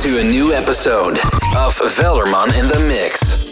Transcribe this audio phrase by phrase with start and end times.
[0.00, 1.18] to a new episode
[1.54, 3.49] of Velderman in the Mix.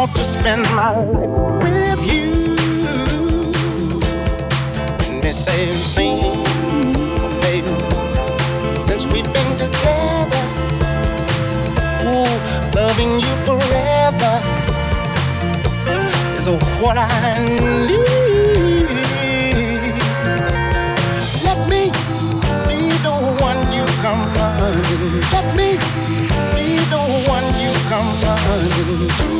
[0.00, 2.32] want to spend my life with you.
[5.10, 5.94] And it saves
[7.42, 7.68] baby,
[8.76, 10.42] since we've been together.
[12.08, 12.32] Ooh,
[12.74, 14.34] loving you forever
[16.38, 16.48] is
[16.80, 17.36] what I
[17.84, 17.90] need.
[21.44, 21.92] Let me
[22.68, 23.16] be the
[23.48, 25.20] one you come running.
[25.34, 25.70] Let me
[26.56, 29.39] be the one you come running to.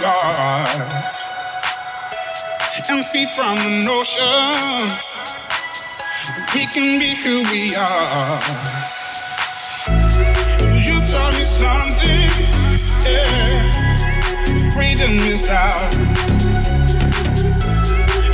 [0.00, 0.68] guard
[2.90, 5.08] and free from the notion
[6.54, 8.40] we can be who we are.
[10.86, 12.30] You taught me something,
[13.04, 14.72] yeah.
[14.74, 15.92] Freedom is out.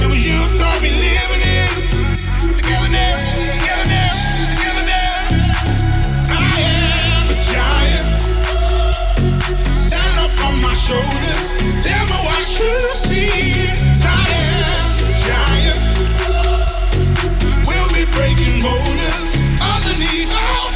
[0.01, 1.45] It was you taught me living
[2.55, 3.25] togetherness,
[3.57, 4.23] togetherness,
[4.55, 5.45] togetherness.
[6.31, 8.09] I am a giant,
[9.75, 11.54] stand up on my shoulders
[18.15, 20.74] breaking borders underneath our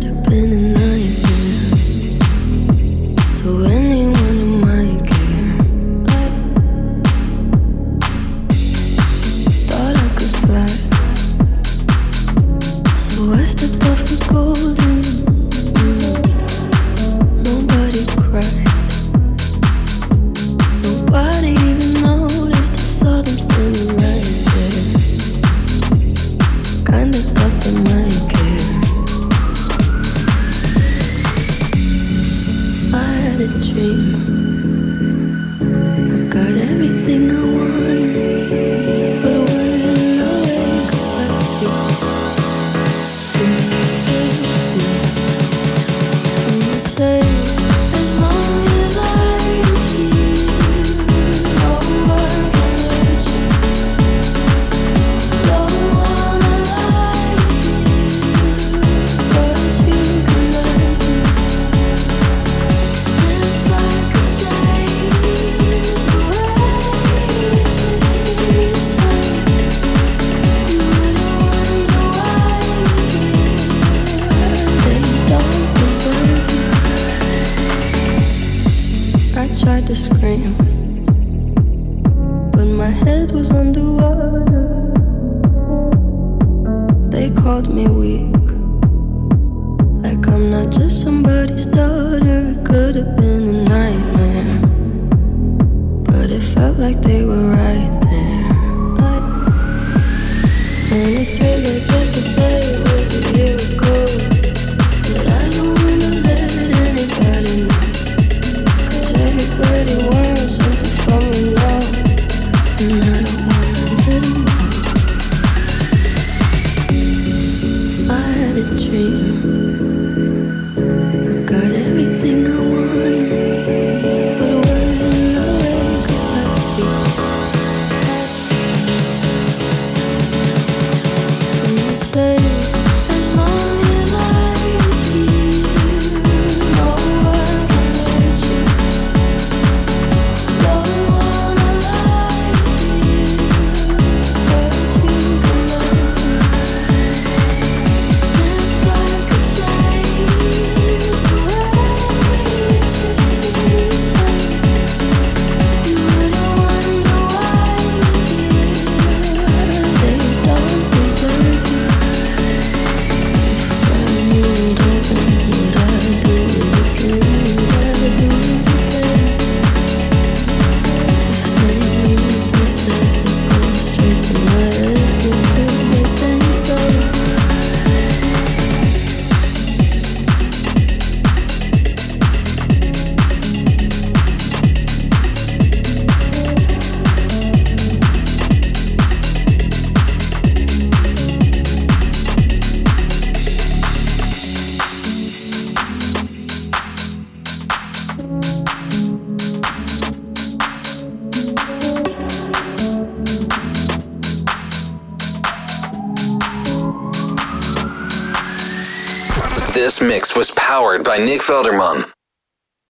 [0.00, 0.29] para